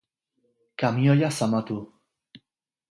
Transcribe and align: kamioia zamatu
kamioia 0.77 1.29
zamatu 1.29 1.77